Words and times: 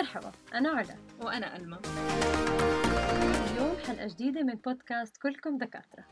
مرحبا 0.00 0.32
أنا 0.54 0.70
علا. 0.70 0.94
وأنا 1.20 1.56
ألمى 1.56 1.78
اليوم 3.50 3.76
حلقة 3.86 4.06
جديدة 4.06 4.42
من 4.42 4.54
بودكاست 4.54 5.16
كلكم 5.16 5.58
دكاترة. 5.58 6.04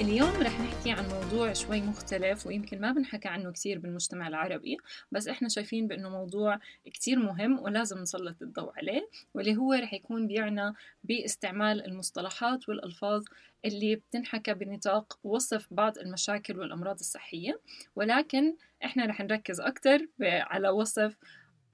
اليوم 0.00 0.42
رح 0.42 0.60
نحكي 0.60 0.90
عن 0.90 1.08
موضوع 1.08 1.52
شوي 1.52 1.80
مختلف 1.80 2.46
ويمكن 2.46 2.80
ما 2.80 2.92
بنحكى 2.92 3.28
عنه 3.28 3.52
كثير 3.52 3.78
بالمجتمع 3.78 4.28
العربي 4.28 4.76
بس 5.12 5.28
إحنا 5.28 5.48
شايفين 5.48 5.88
بأنه 5.88 6.10
موضوع 6.10 6.58
كثير 6.94 7.18
مهم 7.18 7.58
ولازم 7.58 7.98
نسلط 7.98 8.42
الضوء 8.42 8.72
عليه 8.76 9.08
واللي 9.34 9.56
هو 9.56 9.72
رح 9.72 9.94
يكون 9.94 10.26
بيعنى 10.26 10.74
باستعمال 11.04 11.86
المصطلحات 11.86 12.68
والألفاظ 12.68 13.24
اللي 13.64 13.96
بتنحكى 13.96 14.54
بنطاق 14.54 15.18
وصف 15.24 15.66
بعض 15.70 15.98
المشاكل 15.98 16.58
والأمراض 16.58 16.98
الصحية 16.98 17.60
ولكن 17.96 18.54
إحنا 18.84 19.06
رح 19.06 19.20
نركز 19.20 19.60
أكثر 19.60 20.06
على 20.22 20.68
وصف 20.68 21.18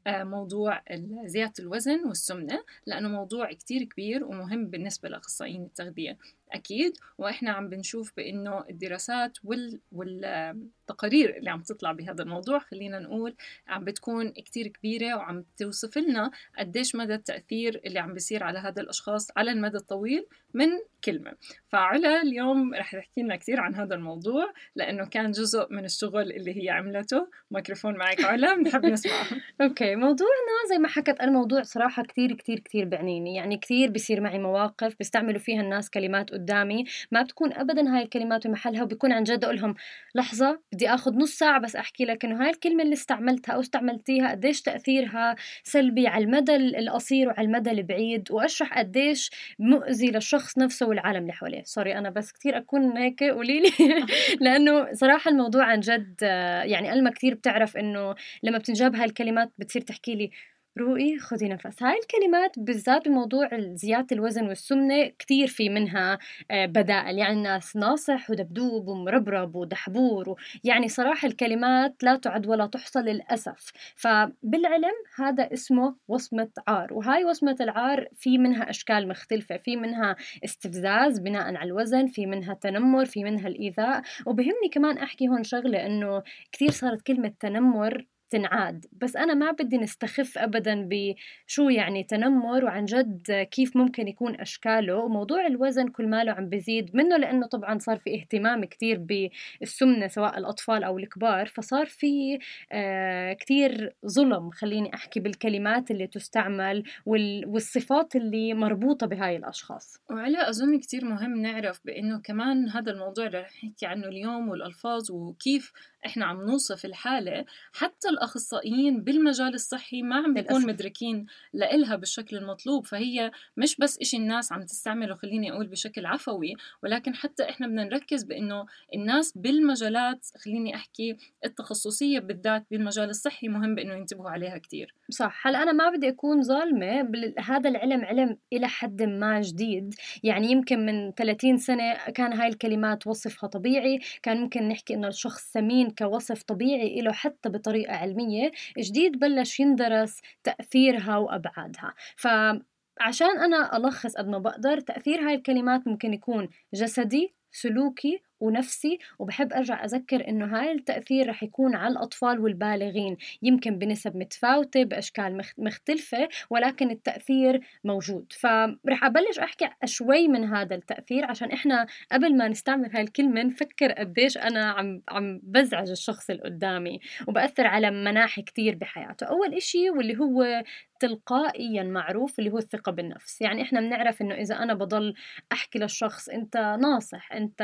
آه، 0.07 0.25
موضوع 0.25 0.83
زيادة 1.25 1.53
الوزن 1.59 2.07
والسمنة 2.07 2.65
لأنه 2.87 3.09
موضوع 3.09 3.53
كتير 3.53 3.85
كبير 3.85 4.25
ومهم 4.25 4.67
بالنسبة 4.67 5.09
لأخصائيين 5.09 5.63
التغذية. 5.63 6.19
أكيد 6.53 6.93
وإحنا 7.19 7.51
عم 7.51 7.69
بنشوف 7.69 8.13
بأنه 8.17 8.65
الدراسات 8.71 9.39
وال... 9.45 9.81
والتقارير 9.93 11.37
اللي 11.37 11.51
عم 11.51 11.63
تطلع 11.63 11.93
بهذا 11.93 12.23
الموضوع 12.23 12.59
خلينا 12.59 12.99
نقول 12.99 13.35
عم 13.69 13.85
بتكون 13.85 14.31
كتير 14.31 14.69
كبيرة 14.69 15.17
وعم 15.17 15.45
توصف 15.57 15.99
لنا 15.99 16.31
قديش 16.59 16.95
مدى 16.95 17.15
التأثير 17.15 17.81
اللي 17.87 17.99
عم 17.99 18.13
بيصير 18.13 18.45
على 18.45 18.59
هذا 18.59 18.83
الأشخاص 18.83 19.29
على 19.37 19.51
المدى 19.51 19.77
الطويل 19.77 20.27
من 20.55 20.69
كلمة. 21.05 21.33
فعلا 21.69 22.23
اليوم 22.23 22.75
رح 22.75 22.97
تحكي 22.97 23.23
لنا 23.23 23.37
كثير 23.37 23.61
عن 23.61 23.75
هذا 23.75 23.95
الموضوع 23.95 24.53
لأنه 24.77 25.07
كان 25.07 25.31
جزء 25.31 25.67
من 25.71 25.85
الشغل 25.85 26.33
اللي 26.33 26.65
هي 26.65 26.71
عملته. 26.71 27.29
ميكروفون 27.51 27.97
معك 27.97 28.25
علا 28.25 28.57
بنحب 28.57 28.87
نسمع 28.87 29.13
okay 29.61 29.97
موضوعنا 29.97 30.69
زي 30.71 30.79
ما 30.79 30.89
حكت 30.89 31.21
الموضوع 31.21 31.63
صراحة 31.63 32.03
كثير 32.03 32.33
كثير 32.33 32.59
كثير 32.59 32.85
بعنيني. 32.85 33.35
يعني 33.35 33.57
كثير 33.57 33.91
بيصير 33.91 34.21
معي 34.21 34.39
مواقف 34.39 34.97
بيستعملوا 34.99 35.41
فيها 35.41 35.61
الناس 35.61 35.91
كلمات 35.91 36.33
قدامي 36.45 36.85
ما 37.11 37.23
بتكون 37.23 37.53
ابدا 37.53 37.97
هاي 37.97 38.03
الكلمات 38.03 38.47
بمحلها 38.47 38.83
وبكون 38.83 39.13
عن 39.13 39.23
جد 39.23 39.45
أقول 39.45 39.57
لهم 39.57 39.75
لحظة 40.15 40.61
بدي 40.73 40.89
آخذ 40.89 41.15
نص 41.15 41.39
ساعة 41.39 41.61
بس 41.61 41.77
أحكي 41.77 42.05
لك 42.05 42.25
إنه 42.25 42.45
هاي 42.45 42.51
الكلمة 42.51 42.83
اللي 42.83 42.93
استعملتها 42.95 43.53
أو 43.53 43.61
استعملتيها 43.61 44.31
قديش 44.31 44.63
تأثيرها 44.63 45.37
سلبي 45.63 46.07
على 46.07 46.25
المدى 46.25 46.57
القصير 46.57 47.29
وعلى 47.29 47.47
المدى 47.47 47.71
البعيد 47.71 48.31
وأشرح 48.31 48.79
قديش 48.79 49.31
مؤذي 49.59 50.11
للشخص 50.11 50.59
نفسه 50.59 50.87
والعالم 50.87 51.23
اللي 51.23 51.33
حواليه. 51.33 51.63
سوري 51.65 51.99
أنا 51.99 52.11
بس 52.11 52.33
كثير 52.33 52.59
أكون 52.59 52.97
هيك 52.97 53.23
قولي 53.25 53.61
لي. 53.61 53.71
لأنه 54.45 54.93
صراحة 54.93 55.31
الموضوع 55.31 55.65
عن 55.65 55.81
جد 55.81 56.23
يعني 56.65 56.93
الما 56.93 57.11
كثير 57.11 57.35
بتعرف 57.35 57.77
إنه 57.77 58.15
لما 58.43 58.59
بتنجاب 58.59 58.97
هاي 58.97 59.05
الكلمات 59.05 59.53
بتصير 59.59 59.83
تحكي 59.83 60.15
لي 60.15 60.31
روقي 60.79 61.19
خذي 61.19 61.49
نفس. 61.49 61.83
هاي 61.83 61.99
الكلمات 61.99 62.59
بالذات 62.59 63.09
بموضوع 63.09 63.49
زيادة 63.75 64.07
الوزن 64.13 64.49
والسمنة 64.49 65.05
كتير 65.19 65.47
في 65.47 65.69
منها 65.69 66.19
آه، 66.51 66.67
بدائل. 66.67 67.19
يعني 67.19 67.33
الناس 67.33 67.77
ناصح 67.77 68.31
ودبدوب 68.31 68.89
ومربرب 68.89 69.55
ودحبور 69.57 70.41
يعني 70.65 70.89
صراحة 70.89 71.29
الكلمات 71.29 71.95
لا 72.03 72.17
تعد 72.17 72.47
ولا 72.47 72.67
تحصى 72.67 72.99
للأسف. 72.99 73.73
فبالعلم 73.97 74.93
هذا 75.19 75.53
اسمه 75.53 75.97
وصمة 76.09 76.51
عار. 76.69 76.95
وهاي 76.95 77.25
وصمة 77.25 77.57
العار 77.61 78.09
في 78.15 78.39
منها 78.39 78.71
أشكال 78.71 79.09
مختلفة. 79.09 79.57
في 79.57 79.77
منها 79.77 80.17
استفزاز 80.45 81.19
بناء 81.19 81.55
على 81.55 81.69
الوزن 81.69 82.07
في 82.07 82.27
منها 82.27 82.55
تنمر 82.55 83.05
في 83.05 83.25
منها 83.25 83.49
الإيذاء. 83.49 84.03
وبهمني 84.27 84.69
كمان 84.73 84.99
أحكي 84.99 85.29
هون 85.29 85.45
شغلة 85.45 85.87
إنه 85.87 86.23
كثير 86.53 86.71
صارت 86.71 87.03
كلمة 87.03 87.33
تنمر 87.41 88.07
تنعاد. 88.31 88.87
بس 88.93 89.17
أنا 89.17 89.35
ما 89.35 89.51
بدي 89.51 89.79
نستخف 89.79 90.39
أبدا 90.39 90.89
بشو 90.91 91.69
يعني 91.69 92.03
تنمر 92.05 92.65
وعن 92.65 92.85
جد 92.85 93.47
كيف 93.51 93.77
ممكن 93.77 94.09
يكون 94.09 94.41
أشكاله. 94.41 94.97
وموضوع 94.97 95.47
الوزن 95.47 95.89
كل 95.89 96.07
ماله 96.09 96.33
عم 96.33 96.49
بزيد 96.49 96.97
منه 96.97 97.17
لأنه 97.17 97.47
طبعا 97.47 97.79
صار 97.79 97.97
في 97.97 98.15
اهتمام 98.15 98.65
كتير 98.65 98.99
بالسمنة 98.99 100.07
سواء 100.07 100.39
الأطفال 100.39 100.85
أو 100.85 100.99
الكبار. 100.99 101.47
فصار 101.47 101.87
في 101.87 102.39
آه 102.73 103.33
كتير 103.33 103.95
ظلم 104.07 104.51
خليني 104.51 104.95
أحكي 104.95 105.21
بالكلمات 105.21 105.91
اللي 105.91 106.07
تستعمل 106.07 106.85
والصفات 107.07 108.17
اللي 108.17 108.55
مربوطة 108.55 109.07
بهاي 109.07 109.37
الأشخاص. 109.37 110.01
وعلى 110.11 110.49
أظن 110.49 110.79
كتير 110.79 111.05
مهم 111.05 111.37
نعرف 111.43 111.81
بأنه 111.85 112.21
كمان 112.25 112.69
هذا 112.69 112.93
الموضوع 112.93 113.27
اللي 113.27 113.41
رح 113.41 113.65
نحكي 113.65 113.87
عنه 113.87 114.09
اليوم 114.09 114.49
والألفاظ 114.49 115.11
وكيف 115.11 115.73
إحنا 116.07 116.27
عم 116.27 116.43
نوصف 116.47 116.85
الحالة 116.85 117.45
حتى 117.73 118.09
الأخصائيين 118.09 119.05
بالمجال 119.05 119.55
الصحي 119.55 120.03
ما 120.03 120.17
عم 120.17 120.35
بيكون 120.35 120.67
مدركين 120.67 121.27
لإلها 121.53 121.97
بالشكل 121.97 122.37
المطلوب 122.37 122.87
فهي 122.87 123.31
مش 123.57 123.77
بس 123.77 123.99
إشي 123.99 124.17
الناس 124.17 124.53
عم 124.53 124.63
تستعمله 124.63 125.15
خليني 125.15 125.53
أقول 125.53 125.67
بشكل 125.67 126.07
عفوي 126.07 126.55
ولكن 126.83 127.15
حتى 127.15 127.51
إحنا 127.51 127.67
بدنا 127.67 127.85
نركز 127.85 128.25
بإنه 128.25 128.67
الناس 128.95 129.39
بالمجالات 129.39 130.27
خليني 130.45 130.75
أحكي 130.75 131.17
التخصصية 131.45 132.19
بالذات 132.19 132.67
بالمجال 132.71 133.11
الصحي 133.11 133.49
مهم 133.49 133.75
بإنه 133.75 133.95
ينتبهوا 133.95 134.31
عليها 134.31 134.59
كثير 134.59 134.95
صح. 135.11 135.47
هلأ 135.47 135.63
أنا 135.63 135.73
ما 135.73 135.91
بدي 135.91 136.09
أكون 136.09 136.43
ظالمة 136.43 137.11
هذا 137.39 137.69
العلم 137.69 138.05
علم 138.05 138.37
إلى 138.53 138.69
حد 138.69 139.03
ما 139.03 139.41
جديد. 139.41 139.95
يعني 140.23 140.51
يمكن 140.51 140.87
من 140.87 141.13
30 141.13 141.57
سنة 141.57 141.95
كان 141.95 142.33
هاي 142.33 142.49
الكلمات 142.49 143.07
وصفها 143.07 143.49
طبيعي 143.49 144.01
كان 144.23 144.41
ممكن 144.41 144.69
نحكي 144.69 144.95
إنه 144.95 145.09
الشخص 145.09 145.53
سمين 145.53 145.91
كوصف 145.99 146.43
طبيعي 146.43 147.01
له 147.01 147.13
حتى 147.13 147.49
بطريقة 147.49 147.95
علمية 147.97 148.51
جديد 148.79 149.19
بلش 149.19 149.61
يندرس 149.61 150.21
تأثيرها 150.45 151.17
وأبعادها. 151.17 151.95
فعشان 152.17 153.39
أنا 153.41 153.77
ألخص 153.77 154.17
قد 154.17 154.29
ما 154.29 154.39
بقدر 154.39 154.81
تأثير 154.81 155.21
هاي 155.29 155.35
الكلمات 155.35 155.89
ممكن 155.89 156.15
يكون 156.15 156.49
جسدي 156.75 157.35
سلوكي 157.53 158.23
ونفسي 158.45 158.99
وبحب 159.19 159.53
أرجع 159.53 159.85
أذكر 159.85 160.29
إنه 160.29 160.47
هاي 160.47 160.73
التأثير 160.73 161.29
رح 161.29 161.43
يكون 161.43 161.75
على 161.75 161.93
الأطفال 161.93 162.41
والبالغين. 162.41 163.17
يمكن 163.43 163.79
بنسب 163.79 164.17
متفاوتة 164.17 164.85
بأشكال 164.85 165.43
مختلفة 165.59 166.29
ولكن 166.51 166.91
التأثير 166.91 167.61
موجود. 167.85 168.33
فرح 168.33 169.05
أبلش 169.05 169.39
أحكي 169.39 169.69
شوي 169.85 170.29
من 170.29 170.45
هذا 170.45 170.75
التأثير 170.75 171.25
عشان 171.25 171.51
إحنا 171.53 171.87
قبل 172.13 172.37
ما 172.37 172.49
نستعمل 172.49 172.91
هاي 172.95 173.03
الكلمة 173.03 173.43
نفكر 173.43 173.93
قديش 173.93 174.39
أنا 174.39 174.71
عم 174.71 175.03
عم 175.09 175.41
بزعج 175.43 175.91
الشخص 175.91 176.31
اللي 176.31 176.43
قدامي 176.43 177.01
وبأثر 177.29 177.67
على 177.67 177.91
مناحي 177.91 178.43
كتير 178.43 178.75
بحياته. 178.75 179.27
أول 179.27 179.55
إشي 179.55 179.91
واللي 179.91 180.19
هو 180.19 180.63
تلقائيا 181.01 181.83
معروف 181.83 182.39
اللي 182.39 182.51
هو 182.51 182.59
الثقة 182.59 182.93
بالنفس. 182.93 183.41
يعني 183.43 183.63
إحنا 183.63 183.81
بنعرف 183.81 184.23
إنه 184.23 184.35
إذا 184.35 184.55
أنا 184.55 184.75
بضل 184.75 185.15
أحكي 185.53 185.79
للشخص 185.79 186.29
أنت 186.29 186.57
ناصح 186.57 187.33
أنت 187.33 187.63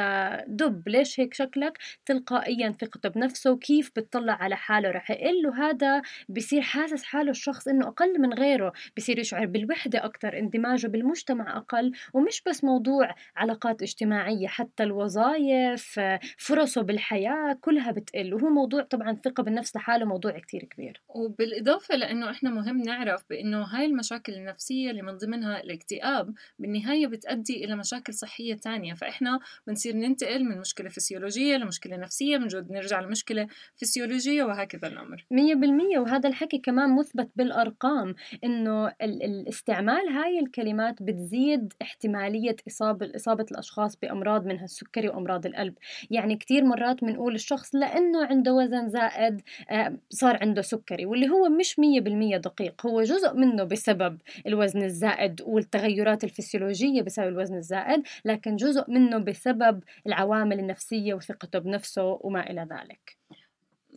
دب 0.48 0.88
ليش 0.88 1.20
هيك 1.20 1.34
شكلك؟ 1.34 1.78
تلقائيا 2.06 2.70
ثقته 2.80 3.08
بنفسه 3.08 3.50
وكيف 3.50 3.91
بتطلع 3.96 4.32
على 4.32 4.56
حاله 4.56 4.91
رح 4.91 5.10
يقل 5.10 5.46
وهذا 5.46 6.02
بصير 6.28 6.60
حاسس 6.62 7.02
حاله 7.04 7.30
الشخص 7.30 7.68
إنه 7.68 7.88
أقل 7.88 8.20
من 8.20 8.32
غيره 8.34 8.72
بصير 8.96 9.18
يشعر 9.18 9.47
بالوحدة 9.47 10.04
أكثر 10.04 10.38
اندماجه 10.38 10.86
بالمجتمع 10.86 11.56
أقل 11.56 11.92
ومش 12.14 12.42
بس 12.47 12.64
موضوع 12.64 13.14
علاقات 13.36 13.82
اجتماعية 13.82 14.47
حتى 14.47 14.82
الوظائف 14.82 16.00
فرصه 16.38 16.82
بالحياة 16.82 17.58
كلها 17.60 17.92
بتقل. 17.92 18.34
وهو 18.34 18.48
موضوع 18.48 18.82
طبعا 18.82 19.10
الثقة 19.10 19.42
بالنفس 19.42 19.76
لحاله 19.76 20.04
موضوع 20.04 20.38
كتير 20.38 20.64
كبير. 20.64 21.02
وبالإضافة 21.08 21.97
لأنه 21.97 22.30
إحنا 22.30 22.50
مهم 22.50 22.82
نعرف 22.82 23.19
بأنه 23.31 23.62
هاي 23.62 23.86
المشاكل 23.86 24.32
النفسية 24.32 24.91
اللي 24.91 25.03
من 25.03 25.16
ضمنها 25.16 25.60
الاكتئاب 25.60 26.34
بالنهاية 26.58 27.06
بتؤدي 27.06 27.64
إلى 27.64 27.76
مشاكل 27.76 28.14
صحية 28.14 28.54
تانية. 28.54 28.94
فإحنا 28.94 29.41
بنصير 29.66 29.97
ننتقل 29.97 30.44
من 30.44 30.58
مشكلة 30.58 30.88
فسيولوجية 30.88 31.56
لمشكلة 31.56 31.97
نفسية 31.97 32.36
بنجد 32.36 32.70
نرجع 32.72 33.00
لمشكلة 33.00 33.47
فسيولوجية 33.76 34.44
وهكذا 34.44 34.88
الأمر. 34.88 35.25
مية 35.30 35.54
بالمية. 35.54 35.98
وهذا 35.98 36.28
الحكي 36.28 36.59
كمان 36.59 36.97
مثبت 36.97 37.30
بالأرقام 37.36 38.15
إنه 38.44 38.92
الاستعمال 39.03 40.09
هاي 40.09 40.39
الكلمات 40.39 41.03
بتزيد 41.03 41.72
احتمالية 41.83 42.56
إصابة 42.68 43.12
إصابة 43.16 43.47
الأشخاص 43.50 43.97
بأمراض 43.97 44.47
منها 44.47 44.65
السكري 44.65 45.09
وأمراض 45.09 45.47
القلب. 45.47 45.74
يعني 46.10 46.36
كتير 46.36 46.65
مرات 46.65 47.04
بنقول 47.04 47.34
الشخص 47.34 47.74
لأنه 47.74 48.27
عنده 48.27 48.53
وزن 48.53 48.89
زائد 48.89 49.41
آه، 49.71 49.97
صار 50.10 50.39
عنده 50.41 50.62
سكري 50.62 51.06
واللي 51.06 51.28
هو 51.28 51.48
مش 51.48 51.78
مية 51.78 52.00
بالمية 52.00 52.36
دقيق. 52.36 52.86
هو 52.86 53.03
جزء 53.10 53.34
منه 53.34 53.65
بسبب 53.65 54.18
الوزن 54.47 54.83
الزائد 54.83 55.41
والتغيرات 55.42 56.24
الفسيولوجية 56.24 57.03
بسبب 57.03 57.28
الوزن 57.28 57.57
الزائد 57.57 58.03
لكن 58.24 58.57
جزء 58.57 58.84
منه 58.91 59.18
بسبب 59.18 59.83
العوامل 60.07 60.59
النفسية 60.60 61.15
وثقته 61.15 61.59
بنفسه 61.59 62.18
وما 62.22 62.51
إلى 62.51 62.68
ذلك. 62.71 63.16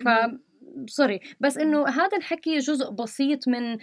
ف 0.06 0.08
سوري 0.88 1.20
بس 1.40 1.58
إنه 1.58 1.88
هذا 1.88 2.18
الحكي 2.18 2.58
جزء 2.58 2.90
بسيط 2.90 3.48
من 3.48 3.78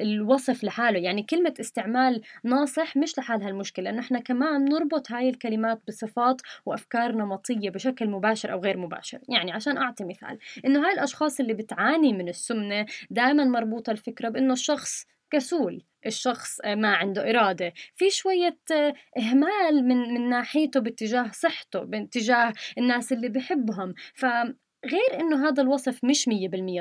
الوصف 0.00 0.64
لحاله. 0.64 0.98
يعني 0.98 1.22
كلمة 1.22 1.54
استعمال 1.60 2.22
ناصح 2.44 2.96
مش 2.96 3.18
لحالها 3.18 3.48
المشكلة 3.48 3.84
لأنه 3.84 4.00
إحنا 4.00 4.20
كمان 4.20 4.64
نربط 4.64 5.12
هاي 5.12 5.28
الكلمات 5.28 5.82
بصفات 5.88 6.40
وافكار 6.66 7.12
نمطيه 7.12 7.70
بشكل 7.70 8.08
مباشر 8.08 8.52
أو 8.52 8.60
غير 8.60 8.76
مباشر. 8.76 9.18
يعني 9.28 9.52
عشان 9.52 9.76
أعطي 9.78 10.04
مثال 10.04 10.38
إنه 10.66 10.86
هاي 10.86 10.92
الأشخاص 10.92 11.40
اللي 11.40 11.54
بتعاني 11.54 12.12
من 12.12 12.28
السمنة 12.28 12.86
دائما 13.10 13.44
مربوطة 13.44 13.90
الفكرة 13.90 14.28
بإنه 14.28 14.52
الشخص 14.52 15.06
كسول 15.30 15.82
الشخص 16.06 16.60
ما 16.66 16.94
عنده 16.94 17.30
إرادة. 17.30 17.72
في 17.96 18.10
شوية 18.10 18.58
إهمال 19.18 19.88
من 19.88 20.14
من 20.14 20.28
ناحيته 20.28 20.80
باتجاه 20.80 21.30
صحته 21.32 21.80
باتجاه 21.80 22.52
الناس 22.78 23.12
اللي 23.12 23.28
بحبهم. 23.28 23.94
ف 24.14 24.26
غير 24.84 25.20
إنه 25.20 25.48
هذا 25.48 25.62
الوصف 25.62 26.04
مش 26.04 26.28
100% 26.28 26.32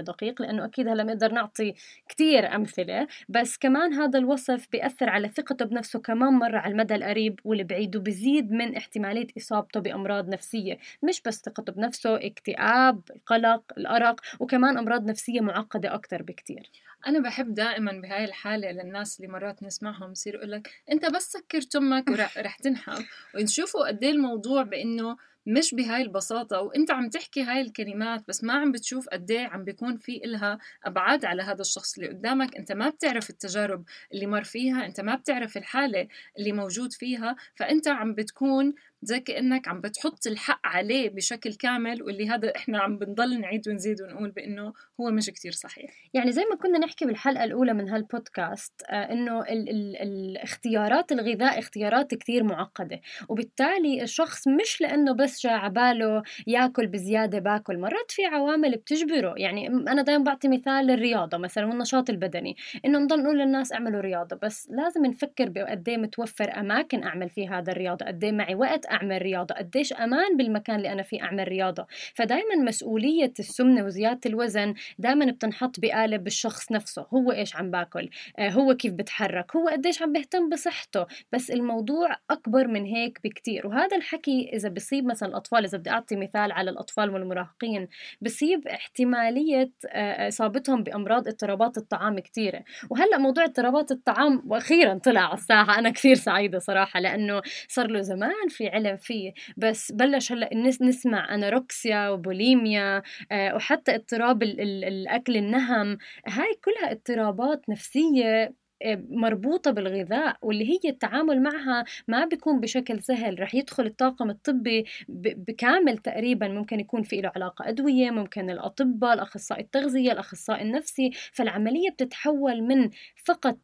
دقيق 0.01 0.41
لأنه 0.41 0.65
أكيد 0.65 0.87
هلأ 0.87 1.03
بنقدر 1.03 1.31
نعطي 1.31 1.73
كثير 2.09 2.55
أمثلة 2.55 3.07
بس 3.29 3.57
كمان 3.57 3.93
هذا 3.93 4.19
الوصف 4.19 4.67
بيأثر 4.71 5.09
على 5.09 5.29
ثقته 5.29 5.65
بنفسه 5.65 5.99
كمان 5.99 6.33
مرة 6.33 6.57
على 6.57 6.71
المدى 6.71 6.95
القريب 6.95 7.39
والبعيد 7.43 7.95
وبزيد 7.95 8.51
من 8.51 8.75
احتمالية 8.75 9.27
إصابته 9.37 9.79
بأمراض 9.79 10.29
نفسية 10.29 10.77
مش 11.03 11.21
بس 11.21 11.41
ثقته 11.45 11.73
بنفسه 11.73 12.15
اكتئاب 12.15 13.01
القلق 13.15 13.63
الأرق 13.77 14.21
وكمان 14.39 14.77
أمراض 14.77 15.05
نفسية 15.05 15.41
معقدة 15.41 15.93
أكثر 15.95 16.23
بكثير 16.23 16.69
أنا 17.07 17.19
بحب 17.19 17.53
دائما 17.53 17.91
بهاي 17.91 18.25
الحالة 18.25 18.71
للناس 18.71 19.19
اللي 19.19 19.31
مرات 19.31 19.63
نسمعهم 19.63 20.11
يصير 20.11 20.35
يقول 20.35 20.51
لك 20.51 20.69
أنت 20.91 21.05
بس 21.05 21.31
سكر 21.31 21.61
تمك 21.61 22.09
ورح 22.09 22.57
تنحف 22.57 23.05
ونشوفوا 23.35 23.87
قد 23.87 24.03
إيه 24.03 24.11
الموضوع 24.11 24.63
بإنه 24.63 25.17
مش 25.49 25.75
بهاي 25.75 26.01
البساطة 26.01 26.61
وإنت 26.61 26.91
عم 26.91 27.09
تحكي 27.09 27.43
هاي 27.43 27.61
الكلمات 27.61 28.23
بس 28.27 28.43
ما 28.43 28.53
عم 28.53 28.71
بتشوف 28.71 29.09
قد 29.09 29.31
إيه 29.31 29.47
عم 29.47 29.63
بيكون 29.63 29.97
في 29.97 30.21
إلها 30.25 30.57
أبعاد 30.85 31.25
على 31.25 31.43
هذا 31.43 31.61
الشخص 31.61 31.97
اللي 31.97 32.09
قدامك. 32.09 32.55
إنت 32.55 32.71
ما 32.71 32.89
بتعرف 32.89 33.29
التجارب 33.29 33.83
اللي 34.13 34.25
مر 34.25 34.43
فيها 34.43 34.85
إنت 34.85 35.01
ما 35.01 35.15
بتعرف 35.15 35.57
الحالة 35.57 36.07
اللي 36.39 36.51
موجود 36.51 36.93
فيها 36.93 37.35
فإنت 37.55 37.87
عم 37.87 38.13
بتكون 38.15 38.73
زي 39.01 39.19
كأنك 39.19 39.67
عم 39.67 39.81
بتحط 39.81 40.27
الحق 40.27 40.59
عليه 40.63 41.09
بشكل 41.09 41.53
كامل 41.53 42.03
واللي 42.03 42.29
هذا 42.29 42.55
إحنا 42.55 42.79
عم 42.79 42.97
بنضل 42.97 43.41
نعيد 43.41 43.69
ونزيد 43.69 44.01
ونقول 44.01 44.31
بإنه 44.31 44.73
هو 45.01 45.11
مش 45.11 45.29
كتير 45.29 45.51
صحيح. 45.51 45.91
يعني 46.13 46.31
زي 46.31 46.41
ما 46.51 46.55
كنا 46.55 46.79
نحكي 46.79 47.05
بالحلقة 47.05 47.43
الأولى 47.43 47.73
من 47.73 47.89
هالبودكاست 47.89 48.73
آه 48.89 49.11
إنه 49.11 49.41
ال 49.41 49.69
ال 49.69 49.97
الاختيارات 50.01 51.11
الغذاء 51.11 51.59
اختيارات 51.59 52.15
كتير 52.15 52.43
معقدة 52.43 53.01
وبالتالي 53.29 54.03
الشخص 54.03 54.47
مش 54.47 54.81
لأنه 54.81 55.13
بس 55.13 55.43
جاء 55.43 55.53
عباله 55.53 56.23
ياكل 56.47 56.87
بزيادة 56.87 57.39
باكل 57.39 57.77
مرات 57.77 58.11
في 58.11 58.25
عوامل 58.25 58.75
بتجبره. 58.77 59.33
يعني 59.37 59.67
أنا 59.67 60.01
دائما 60.01 60.23
بعطي 60.23 60.47
مثال 60.47 60.91
الرياضة 60.91 61.37
مثلا 61.37 61.65
والنشاط 61.65 62.09
البدني. 62.09 62.55
إنه 62.85 62.99
نضل 62.99 63.23
نقول 63.23 63.39
للناس 63.39 63.73
اعملوا 63.73 64.01
رياضة 64.01 64.39
بس 64.43 64.69
لازم 64.71 65.05
نفكر 65.05 65.49
بقد 65.49 65.89
متوفر 65.89 66.59
أماكن 66.59 67.03
أعمل 67.03 67.29
فيها 67.29 67.59
هذا 67.59 67.71
الرياضة 67.71 68.05
قد 68.05 68.25
معي 68.25 68.55
وقت 68.55 68.88
أعمل 68.91 69.21
رياضة؟ 69.21 69.55
قديش 69.55 69.93
أمان 69.93 70.37
بالمكان 70.37 70.75
اللي 70.75 70.91
أنا 70.91 71.03
فيه 71.03 71.23
أعمل 71.23 71.47
رياضة؟ 71.47 71.87
فدائما 72.15 72.55
مسؤولية 72.55 73.33
السمنة 73.39 73.85
وزيادة 73.85 74.19
الوزن 74.25 74.73
دائما 74.99 75.31
بتنحط 75.31 75.79
بقالب 75.79 76.27
الشخص 76.27 76.71
نفسه 76.71 77.05
هو 77.13 77.31
إيش 77.31 77.55
عم 77.55 77.71
باكل؟ 77.71 78.09
آه 78.39 78.49
هو 78.49 78.73
كيف 78.73 78.93
بتحرك؟ 78.93 79.55
هو 79.55 79.67
قديش 79.67 80.01
عم 80.01 80.13
بيهتم 80.13 80.49
بصحته؟ 80.49 81.05
بس 81.33 81.51
الموضوع 81.51 82.15
أكبر 82.29 82.67
من 82.67 82.85
هيك 82.85 83.19
بكتير. 83.23 83.67
وهذا 83.67 83.97
الحكي 83.97 84.49
إذا 84.53 84.69
بصيب 84.69 85.05
مثلا 85.05 85.29
الأطفال 85.29 85.65
إذا 85.65 85.77
بدي 85.77 85.89
أعطي 85.89 86.15
مثال 86.15 86.51
على 86.51 86.69
الأطفال 86.71 87.09
والمراهقين 87.09 87.87
بصيب 88.21 88.67
احتمالية 88.67 89.71
آه 89.89 90.27
إصابتهم 90.27 90.83
بأمراض 90.83 91.27
اضطرابات 91.27 91.77
الطعام 91.77 92.19
كثيره 92.19 92.63
وهلأ 92.89 93.17
موضوع 93.17 93.43
اضطرابات 93.43 93.91
الطعام 93.91 94.43
وأخيرا 94.45 94.93
طلع 94.97 95.21
على 95.21 95.33
الساحة 95.33 95.79
أنا 95.79 95.89
كثير 95.89 96.15
سعيدة 96.15 96.59
صراحة 96.59 96.99
لأنه 96.99 97.41
صار 97.67 97.87
له 97.87 98.01
زمان 98.01 98.47
في 98.49 98.67
علم 98.79 98.97
فيه. 98.97 99.33
بس 99.57 99.91
بلش 99.91 100.31
هلأ 100.31 100.51
الناس 100.51 100.81
نسمع 100.81 101.35
أنوركسيا 101.35 102.09
وبوليميا 102.09 103.01
آه، 103.31 103.55
وحتى 103.55 103.95
اضطراب 103.95 104.43
الأكل 104.43 105.37
النهم. 105.37 105.97
هاي 106.27 106.55
كلها 106.65 106.91
اضطرابات 106.91 107.69
نفسية 107.69 108.53
آه، 108.81 109.03
مربوطة 109.09 109.71
بالغذاء 109.71 110.37
واللي 110.41 110.69
هي 110.69 110.89
التعامل 110.89 111.41
معها 111.43 111.83
ما 112.07 112.25
بيكون 112.25 112.59
بشكل 112.59 113.03
سهل. 113.03 113.39
رح 113.41 113.55
يدخل 113.55 113.85
الطاقم 113.85 114.29
الطبي 114.29 114.85
بكامل 115.09 115.97
تقريبا 115.97 116.47
ممكن 116.47 116.79
يكون 116.79 117.03
في 117.03 117.21
له 117.21 117.31
علاقة 117.35 117.69
أدوية 117.69 118.11
ممكن 118.11 118.49
الأطباء 118.49 119.13
الأخصائي 119.13 119.61
التغذية 119.63 120.11
الأخصائي 120.11 120.61
النفسي. 120.61 121.11
فالعملية 121.33 121.89
بتتحول 121.89 122.61
من 122.61 122.89
فقط 123.25 123.57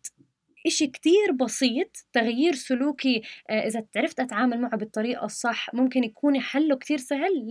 إشي 0.66 0.88
كتير 0.88 1.32
بسيط 1.32 2.06
تغيير 2.14 2.56
سلوكي 2.56 3.22
آه، 3.50 3.68
إذا 3.68 3.86
عرفت 3.96 4.20
أتعامل 4.20 4.62
معه 4.62 4.78
بالطريقة 4.78 5.26
الصح 5.26 5.74
ممكن 5.74 6.04
يكون 6.04 6.40
حله 6.42 6.76
كتير 6.76 6.98
سهل 6.98 7.50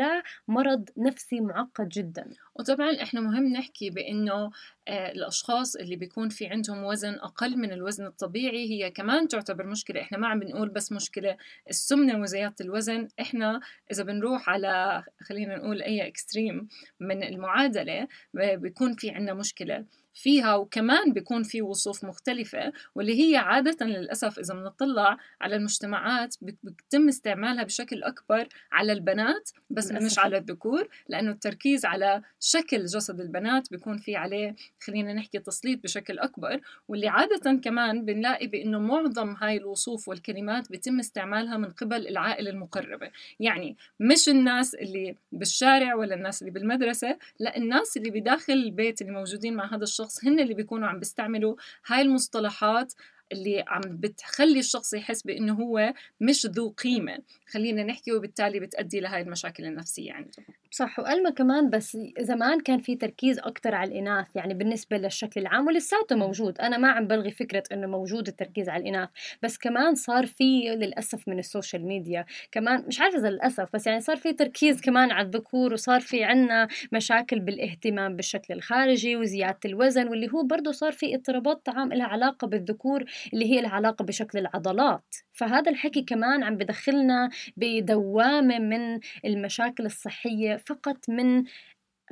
لمرض 0.48 0.90
نفسي 0.98 1.40
معقد 1.40 1.88
جدا. 1.88 2.30
وطبعا 2.54 3.02
إحنا 3.02 3.20
مهم 3.20 3.52
نحكي 3.52 3.90
بإنه 3.90 4.50
آه، 4.88 5.12
الأشخاص 5.12 5.76
اللي 5.76 5.96
بيكون 5.96 6.28
في 6.28 6.46
عندهم 6.46 6.84
وزن 6.84 7.14
أقل 7.14 7.56
من 7.56 7.72
الوزن 7.72 8.06
الطبيعي 8.06 8.70
هي 8.70 8.90
كمان 8.90 9.28
تعتبر 9.28 9.66
مشكلة. 9.66 10.00
إحنا 10.00 10.18
ما 10.18 10.28
عم 10.28 10.40
بنقول 10.40 10.68
بس 10.68 10.92
مشكلة 10.92 11.36
السمنة 11.70 12.20
وزيادة 12.20 12.54
الوزن. 12.60 13.08
إحنا 13.20 13.60
إذا 13.92 14.04
بنروح 14.04 14.48
على 14.48 15.04
خلينا 15.20 15.56
نقول 15.56 15.82
أي 15.82 16.06
إكستريم 16.06 16.68
من 17.00 17.22
المعادلة 17.22 18.08
بيكون 18.34 18.94
في 18.94 19.10
عندنا 19.10 19.34
مشكلة 19.34 19.84
فيها. 20.14 20.54
وكمان 20.54 21.12
بيكون 21.12 21.42
في 21.42 21.62
وصوف 21.62 22.04
مختلفة 22.04 22.72
واللي 22.94 23.20
هي 23.22 23.36
عادة 23.36 23.86
للأسف 23.86 24.38
إذا 24.38 24.54
بنطلع 24.54 25.16
على 25.40 25.56
المجتمعات 25.56 26.36
بيتم 26.42 27.08
استعمالها 27.08 27.64
بشكل 27.64 28.02
أكبر 28.02 28.48
على 28.72 28.92
البنات 28.92 29.50
بس. 29.70 29.92
مش 29.92 30.18
على 30.18 30.38
الذكور 30.38 30.88
لأنه 31.08 31.30
التركيز 31.30 31.84
على 31.84 32.22
شكل 32.46 32.84
جسد 32.84 33.20
البنات 33.20 33.70
بيكون 33.70 33.98
في 33.98 34.16
عليه 34.16 34.54
خلينا 34.80 35.12
نحكي 35.12 35.38
تسليط 35.38 35.82
بشكل 35.82 36.18
أكبر 36.18 36.60
واللي 36.88 37.08
عادة 37.08 37.60
كمان 37.64 38.04
بنلاقي 38.04 38.46
بأنه 38.46 38.78
معظم 38.78 39.34
هاي 39.34 39.56
الوصوف 39.56 40.08
والكلمات 40.08 40.70
بيتم 40.70 40.98
استعمالها 40.98 41.56
من 41.56 41.70
قبل 41.70 42.08
العائلة 42.08 42.50
المقربة. 42.50 43.10
يعني 43.40 43.76
مش 44.00 44.28
الناس 44.28 44.74
اللي 44.74 45.16
بالشارع 45.32 45.94
ولا 45.94 46.14
الناس 46.14 46.42
اللي 46.42 46.50
بالمدرسة 46.50 47.18
لا 47.38 47.56
الناس 47.56 47.96
اللي 47.96 48.10
بداخل 48.10 48.52
البيت 48.52 49.02
اللي 49.02 49.12
موجودين 49.12 49.54
مع 49.54 49.74
هذا 49.74 49.84
الشخص 49.84 50.24
هن 50.24 50.40
اللي 50.40 50.54
بيكونوا 50.54 50.88
عم 50.88 50.98
بيستعملوا 50.98 51.56
هاي 51.86 52.02
المصطلحات 52.02 52.92
اللي 53.32 53.64
عم 53.68 53.80
بتخلي 53.86 54.58
الشخص 54.58 54.94
يحس 54.94 55.22
بإنه 55.22 55.54
هو 55.54 55.94
مش 56.20 56.46
ذو 56.46 56.68
قيمة. 56.68 57.18
خلينا 57.46 57.84
نحكي 57.84 58.12
وبالتالي 58.12 58.60
بتؤدي 58.60 59.00
لهي 59.00 59.20
المشاكل 59.20 59.64
النفسية 59.64 60.12
عنده 60.12 60.42
صح 60.74 60.98
وألما 60.98 61.30
كمان 61.30 61.70
بس 61.70 61.98
زمان 62.20 62.60
كان 62.60 62.78
في 62.78 62.96
تركيز 62.96 63.38
أكتر 63.38 63.74
على 63.74 63.92
الإناث 63.92 64.26
يعني 64.36 64.54
بالنسبة 64.54 64.96
للشكل 64.96 65.40
العام 65.40 65.66
ولساته 65.66 66.16
موجود. 66.16 66.60
أنا 66.60 66.78
ما 66.78 66.88
عم 66.90 67.06
بلغي 67.06 67.30
فكرة 67.30 67.62
إنه 67.72 67.86
موجود 67.86 68.28
التركيز 68.28 68.68
على 68.68 68.82
الإناث 68.82 69.08
بس 69.42 69.58
كمان 69.58 69.94
صار 69.94 70.26
في 70.26 70.60
للأسف 70.76 71.28
من 71.28 71.38
ال 71.38 71.45
social 71.45 71.86
media. 71.86 72.24
كمان 72.52 72.84
مش 72.86 73.00
عارفة 73.00 73.18
إذا 73.18 73.30
للأسف 73.30 73.68
بس 73.74 73.86
يعني 73.86 74.00
صار 74.00 74.16
في 74.16 74.32
تركيز 74.32 74.80
كمان 74.80 75.10
على 75.10 75.26
الذكور 75.26 75.72
وصار 75.72 76.00
في 76.00 76.24
عنا 76.24 76.68
مشاكل 76.92 77.40
بالاهتمام 77.40 78.16
بالشكل 78.16 78.54
الخارجي 78.54 79.16
وزيادة 79.16 79.58
الوزن 79.64 80.08
واللي 80.08 80.32
هو 80.32 80.42
برضه 80.42 80.72
صار 80.72 80.92
في 80.92 81.14
اضطرابات 81.14 81.66
طعام 81.66 81.92
لها 81.92 82.06
علاقة 82.06 82.46
بالذكور 82.46 83.04
اللي 83.32 83.44
هي 83.50 83.60
لها 83.60 83.70
علاقة 83.70 84.04
بشكل 84.04 84.38
العضلات. 84.38 85.14
فهذا 85.34 85.70
الحكي 85.70 86.02
كمان 86.02 86.42
عم 86.42 86.56
بدخلنا 86.56 87.30
بدوامة 87.56 88.58
من 88.58 89.00
المشاكل 89.24 89.86
الصحية 89.86 90.56
فقط 90.56 91.08
من 91.08 91.44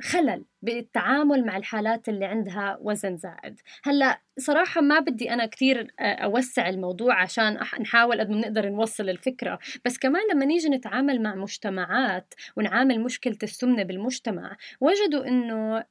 خلل 0.01 0.45
بالتعامل 0.61 1.45
مع 1.45 1.57
الحالات 1.57 2.09
اللي 2.09 2.25
عندها 2.25 2.77
وزن 2.81 3.17
زائد. 3.17 3.59
هلأ 3.83 4.21
صراحة 4.39 4.81
ما 4.81 4.99
بدي 4.99 5.31
أنا 5.33 5.45
كثير 5.45 5.87
أوسع 5.99 6.69
الموضوع 6.69 7.21
عشان 7.21 7.53
نحاول 7.79 8.19
قد 8.19 8.29
ما 8.29 8.37
نقدر 8.37 8.69
نوصل 8.69 9.09
الفكرة 9.09 9.59
بس 9.85 9.97
كمان 9.97 10.21
لما 10.33 10.45
نيجي 10.45 10.69
نتعامل 10.69 11.21
مع 11.21 11.35
مجتمعات 11.35 12.33
ونعامل 12.57 13.03
مشكلة 13.03 13.37
السمنة 13.43 13.83
بالمجتمع 13.83 14.57
وجدوا 14.81 15.27
إنه 15.27 15.85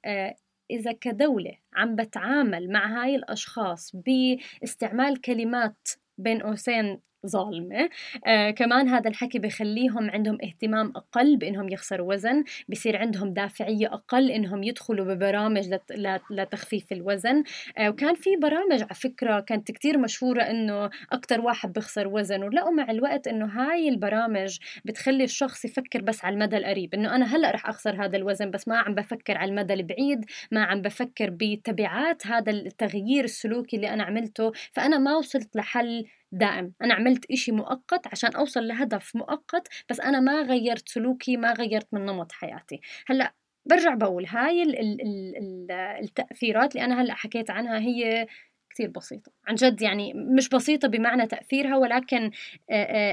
إذا 0.71 0.93
كدولة 0.93 1.53
عم 1.75 1.97
بتعامل 1.97 2.73
مع 2.73 3.03
هاي 3.03 3.17
الأشخاص 3.17 3.97
باستعمال 3.97 5.21
كلمات 5.21 5.89
بين 6.19 6.43
قوسين 6.43 7.01
ظالمة. 7.27 7.89
آه 8.27 8.51
كمان 8.51 8.89
هذا 8.89 9.11
الحكي 9.11 9.39
بخليهم 9.39 10.11
عندهم 10.11 10.39
اهتمام 10.45 10.93
أقل 10.97 11.37
بإنهم 11.37 11.69
يخسروا 11.69 12.13
وزن 12.15 12.45
بصير 12.69 12.97
عندهم 12.97 13.33
دافعية 13.35 13.95
أقل 13.95 14.31
إنهم 14.31 14.63
يدخلوا 14.63 15.15
ببرامج 15.15 15.69
لت... 15.69 15.93
لتخفيف 16.31 16.93
الوزن. 16.93 17.43
آه 17.79 17.89
وكان 17.91 18.15
في 18.15 18.31
برامج 18.43 18.83
على 18.83 18.95
فكرة 18.95 19.41
كانت 19.41 19.71
كتير 19.71 19.99
مشهورة 19.99 20.43
إنه 20.43 20.91
أكتر 21.13 21.41
واحد 21.41 21.73
بخسر 21.73 22.09
وزن 22.09 22.43
ولقوا 22.43 22.71
مع 22.73 22.91
الوقت 22.91 23.29
إنه 23.29 23.47
هاي 23.47 23.89
البرامج 23.89 24.59
بتخلي 24.85 25.25
الشخص 25.25 25.65
يفكر 25.65 26.03
بس 26.03 26.25
على 26.25 26.35
المدى 26.35 26.57
القريب 26.57 26.95
إنه 26.95 27.17
أنا 27.17 27.37
هلأ 27.37 27.51
رح 27.51 27.69
أخسر 27.69 28.05
هذا 28.05 28.17
الوزن 28.17 28.51
بس 28.51 28.69
ما 28.69 28.79
عم 28.79 28.95
بفكر 28.95 29.39
على 29.39 29.51
المدى 29.51 29.75
البعيد 29.75 30.25
ما 30.51 30.65
عم 30.65 30.83
بفكر 30.83 31.31
بتبعات 31.31 32.27
هذا 32.27 32.53
التغيير 32.53 33.25
السلوكي 33.25 33.77
اللي 33.77 33.89
أنا 33.91 34.05
عملته 34.05 34.53
فأنا 34.73 34.99
ما 34.99 35.17
وصلت 35.17 35.57
لحل 35.57 36.05
دائم. 36.33 36.73
أنا 36.83 36.95
عملت 36.95 37.31
إشي 37.31 37.53
مؤقت 37.53 38.07
عشان 38.07 38.31
أوصل 38.35 38.69
لهدف 38.69 39.17
مؤقت 39.17 39.69
بس 39.91 40.01
أنا 40.01 40.21
ما 40.21 40.43
غيرت 40.43 40.89
سلوكي 40.89 41.37
ما 41.37 41.53
غيرت 41.53 41.87
من 41.93 42.07
نمط 42.07 42.33
حياتي. 42.33 42.81
هلأ 43.07 43.35
برجع 43.67 43.95
بقول 43.95 44.27
هاي 44.27 44.63
ال 44.63 44.81
ال 44.81 45.01
ال 45.01 45.71
التأثيرات 45.73 46.75
اللي 46.75 46.85
أنا 46.85 47.03
هلأ 47.03 47.15
حكيت 47.15 47.51
عنها 47.51 47.79
هي 47.79 48.27
كثير 48.71 48.89
بسيطة. 48.89 49.33
عن 49.49 49.55
جد 49.55 49.83
يعني 49.83 50.13
مش 50.15 50.49
بسيطة 50.49 50.89
بمعنى 50.89 51.27
تأثيرها 51.27 51.77
ولكن 51.77 52.31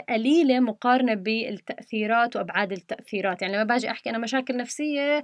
قليلة 0.09 0.59
مقارنة 0.59 1.13
بالتأثيرات 1.13 2.35
وأبعاد 2.35 2.71
التأثيرات. 2.71 3.41
يعني 3.41 3.53
لما 3.53 3.63
باجي 3.63 3.91
أحكي 3.91 4.09
أنا 4.09 4.17
مشاكل 4.17 4.57
نفسية 4.57 5.23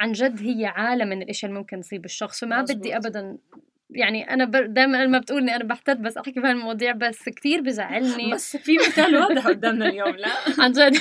عن 0.00 0.12
جد 0.12 0.42
هي 0.42 0.66
عالم 0.66 1.08
من 1.08 1.22
الإشياء 1.22 1.50
اللي 1.50 1.60
ممكن 1.60 1.80
تصيب 1.80 2.04
الشخص 2.04 2.40
فما 2.40 2.62
مزبوط. 2.62 2.78
بدي 2.78 2.96
ابدا 2.96 3.38
يعني 3.90 4.34
أنا 4.34 4.44
دائما 4.44 5.04
لما 5.04 5.18
بتقولني 5.18 5.56
أنا 5.56 5.64
بحتد 5.64 6.02
بس 6.02 6.16
أحكي 6.16 6.40
بهالمواضيع 6.40 6.92
بس 6.92 7.28
كثير 7.28 7.60
بزعلني 7.60 8.30
بس 8.34 8.56
في 8.56 8.76
مثال 8.76 9.16
واضح 9.16 9.46
قدامنا 9.46 9.88
اليوم 9.88 10.16
لا؟ 10.16 10.28
عن 10.62 10.72
جد. 10.72 10.96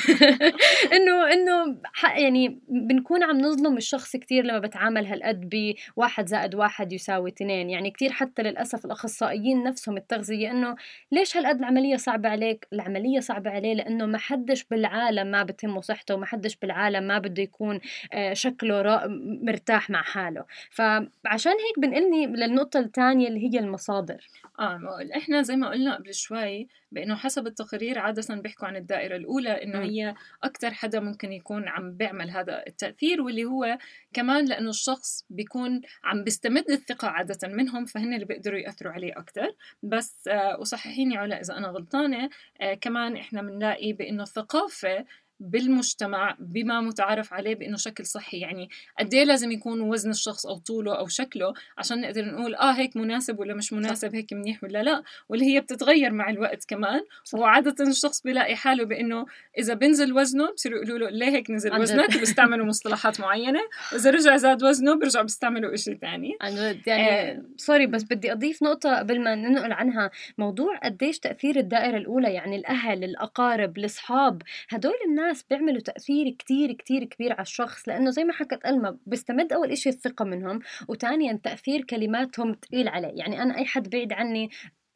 إنه 0.95 1.33
إنه 1.33 1.77
يعني 2.15 2.59
بنكون 2.67 3.23
عم 3.23 3.37
نظلم 3.37 3.77
الشخص 3.77 4.15
كثير 4.15 4.43
لما 4.43 4.59
بتعامل 4.59 5.05
هالقد 5.05 5.49
بواحد 5.49 6.27
زائد 6.27 6.55
واحد 6.55 6.93
يساوي 6.93 7.29
اثنين. 7.29 7.69
يعني 7.69 7.91
كثير 7.91 8.11
حتى 8.11 8.43
للأسف 8.43 8.85
الأخصائيين 8.85 9.63
نفسهم 9.63 9.97
التغذية 9.97 10.51
إنه 10.51 10.75
ليش 11.11 11.37
هالقد 11.37 11.57
العملية 11.59 11.95
صعبة 11.95 12.29
عليك؟ 12.29 12.67
العملية 12.73 13.19
صعبة 13.19 13.49
عليه 13.49 13.73
لأنه 13.73 14.05
ما 14.05 14.17
حدش 14.17 14.63
بالعالم 14.63 15.27
ما 15.27 15.43
بتهمه 15.43 15.81
صحته 15.81 16.15
وما 16.15 16.25
حدش 16.25 16.55
بالعالم 16.55 17.03
ما 17.03 17.19
بده 17.19 17.43
يكون 17.43 17.79
آه، 18.13 18.33
شكله 18.33 19.01
مرتاح 19.43 19.89
مع 19.89 20.01
حاله. 20.01 20.45
فعشان 20.71 21.51
هيك 21.51 21.79
بنقلني 21.79 22.25
للنقطة 22.25 22.76
النقطة 22.77 22.87
الثانية 22.87 23.27
اللي 23.27 23.53
هي 23.53 23.59
المصادر. 23.59 24.27
آه 24.59 24.99
إحنا 25.17 25.41
زي 25.41 25.55
ما 25.55 25.69
قلنا 25.69 25.95
قبل 25.95 26.13
شوي 26.13 26.67
بإنه 26.91 27.15
حسب 27.15 27.47
التقارير 27.47 27.99
عادة 27.99 28.35
بيحكوا 28.35 28.67
عن 28.67 28.75
الدائرة 28.75 29.15
الأولى 29.15 29.63
إنه 29.63 29.79
هي 29.79 30.15
أكثر 30.43 30.73
حدا 30.73 30.99
ممكن 30.99 31.31
يكون 31.33 31.67
عم 31.67 31.91
بيعمل 31.97 32.29
هذا 32.29 32.63
التأثير 32.67 33.21
واللي 33.21 33.45
هو 33.45 33.77
كمان 34.13 34.45
لأنه 34.45 34.69
الشخص 34.69 35.25
بيكون 35.29 35.81
عم 36.03 36.23
بيستمد 36.23 36.69
الثقة 36.69 37.07
عادة 37.07 37.47
منهم 37.47 37.85
فهن 37.85 38.13
اللي 38.13 38.25
بيقدروا 38.25 38.59
يأثروا 38.59 38.91
عليه 38.91 39.13
أكثر 39.17 39.55
بس 39.83 40.27
آه 40.27 40.59
وصححيني 40.59 41.17
علا 41.17 41.41
إذا 41.41 41.57
أنا 41.57 41.67
غلطانة 41.67 42.29
آه 42.61 42.73
كمان 42.73 43.17
إحنا 43.17 43.41
بنلاقي 43.41 43.93
بأنه 43.93 44.23
الثقافة 44.23 45.05
بالمجتمع 45.39 46.35
بما 46.39 46.81
متعارف 46.81 47.33
عليه 47.33 47.55
بإنه 47.55 47.77
شكل 47.77 48.05
صحي. 48.05 48.39
يعني 48.39 48.69
قد 48.99 49.13
إيه 49.13 49.23
لازم 49.23 49.51
يكون 49.51 49.81
وزن 49.81 50.09
الشخص 50.09 50.45
أو 50.45 50.57
طوله 50.57 50.95
أو 50.95 51.07
شكله 51.07 51.53
عشان 51.77 52.01
نقدر 52.01 52.25
نقول 52.25 52.55
آه 52.55 52.71
هيك 52.71 52.97
مناسب 52.97 53.39
ولا 53.39 53.53
مش 53.53 53.73
مناسب 53.73 54.15
هيك 54.15 54.33
منيح 54.33 54.63
ولا 54.63 54.83
لا 54.83 55.03
واللي 55.29 55.45
هي 55.45 55.61
بتتغير 55.61 56.11
مع 56.11 56.29
الوقت 56.29 56.65
كمان. 56.65 57.01
صح. 57.23 57.39
وعادة 57.39 57.75
الشخص 57.87 58.21
بيلاقي 58.21 58.55
حاله 58.55 58.85
بإنه 58.85 59.25
إذا 59.57 59.73
بنزل 59.73 60.13
وزنه 60.13 60.51
بصيروا 60.51 60.83
يقولوا 60.83 61.09
له 61.09 61.17
ليه 61.17 61.29
هيك 61.29 61.51
نزل 61.51 61.79
وزنك؟ 61.79 62.19
بيستعملوا 62.19 62.65
مصطلحات 62.73 63.19
معينة. 63.21 63.61
وإذا 63.93 64.11
رجع 64.11 64.37
زاد 64.37 64.63
وزنه 64.63 64.95
بيرجعوا 64.95 65.23
بيستعملوا 65.23 65.75
شيء 65.75 65.97
ثاني 65.97 66.37
عن 66.41 66.55
جد. 66.55 66.87
يعني 66.87 67.31
آه. 67.31 67.43
سوري 67.57 67.87
بس 67.87 68.03
بدي 68.03 68.31
أضيف 68.31 68.63
نقطة 68.63 68.95
قبل 68.95 69.23
ما 69.23 69.35
ننقل 69.35 69.71
عنها. 69.71 70.11
موضوع 70.37 70.77
قديش 70.77 71.19
تأثير 71.19 71.59
الدائرة 71.59 71.97
الأولى 71.97 72.33
يعني 72.33 72.55
الأهل 72.55 73.03
الأقارب 73.03 73.77
الأصحاب 73.77 74.41
هدول 74.69 74.93
الناس 75.07 75.26
الناس 75.27 75.43
بيعملوا 75.43 75.79
تأثير 75.81 76.29
كتير 76.29 76.73
كتير 76.73 77.03
كبير 77.03 77.33
على 77.33 77.41
الشخص 77.41 77.87
لأنه 77.87 78.09
زي 78.09 78.23
ما 78.23 78.33
حكت 78.33 78.65
ألما 78.65 78.97
بيستمد 79.05 79.53
أول 79.53 79.71
إشي 79.71 79.89
الثقة 79.89 80.25
منهم 80.25 80.59
وثانيا 80.87 81.39
تأثير 81.43 81.85
كلماتهم 81.85 82.53
تقيل 82.53 82.87
عليه 82.87 83.11
يعني 83.15 83.41
أنا 83.41 83.57
أي 83.57 83.65
حد 83.65 83.89
بعيد 83.89 84.13
عني 84.13 84.49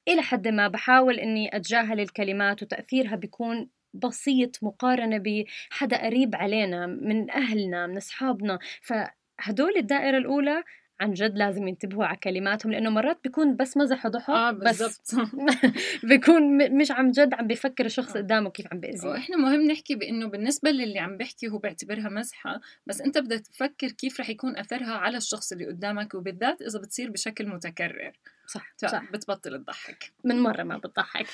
إلى 0.08 0.22
حد 0.22 0.48
ما 0.48 0.68
بحاول 0.68 1.20
إني 1.20 1.56
أتجاهل 1.58 2.00
الكلمات 2.00 2.64
وتأثيرها 2.64 3.16
بيكون 3.16 3.70
بسيط 3.94 4.64
مقارنة 4.64 5.18
بحدا 5.18 6.06
قريب 6.06 6.36
علينا 6.36 6.88
من 6.88 7.32
أهلنا 7.32 7.88
من 7.88 7.98
أصحابنا. 7.98 8.60
فهدول 8.82 9.78
الدائرة 9.78 10.18
الأولى 10.18 10.64
عن 11.02 11.14
جد 11.14 11.38
لازم 11.38 11.68
ينتبهوا 11.68 12.06
على 12.06 12.18
كلماتهم 12.18 12.72
لأنه 12.72 12.90
مرات 12.90 13.18
بيكون 13.24 13.56
بس 13.56 13.78
مزح 13.78 14.06
وضحك 14.06 14.30
آه 14.30 14.52
بس 14.52 15.16
بيكون 16.10 16.72
مش 16.78 16.92
عم 16.92 17.12
جد 17.12 17.34
عم 17.34 17.48
بيفكر 17.48 17.86
الشخص 17.86 18.16
آه. 18.16 18.22
قدامه 18.22 18.50
كيف 18.50 18.68
عم 18.72 18.80
بيأذيه. 18.80 19.10
وإحنا 19.10 19.38
مهم 19.38 19.62
نحكي 19.62 19.96
بإنه 19.96 20.28
بالنسبة 20.28 20.72
للي 20.72 21.00
عم 21.00 21.18
بيحكي 21.18 21.48
هو 21.48 21.58
بيعتبرها 21.58 22.10
مزحة 22.10 22.62
بس 22.88 23.02
أنت 23.02 23.18
بدك 23.18 23.40
تفكر 23.40 23.92
كيف 23.92 24.20
رح 24.20 24.30
يكون 24.30 24.58
أثرها 24.58 24.94
على 24.94 25.18
الشخص 25.18 25.52
اللي 25.52 25.66
قدامك 25.66 26.14
وبالذات 26.14 26.62
إذا 26.62 26.80
بتصير 26.80 27.10
بشكل 27.10 27.48
متكرر. 27.48 28.12
صح 28.52 28.74
صح. 28.78 29.12
بتبطل 29.12 29.64
تضحك 29.64 30.14
من 30.24 30.40
مرة 30.40 30.64
ما 30.64 30.78
بتضحك. 30.78 31.28